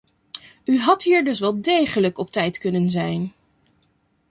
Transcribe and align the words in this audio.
U 0.65 0.79
had 0.79 1.03
hier 1.03 1.23
dus 1.25 1.39
wel 1.39 1.61
degelijk 1.61 2.17
op 2.17 2.31
tijd 2.31 2.57
kunnen 2.57 2.89
zijn. 2.89 3.33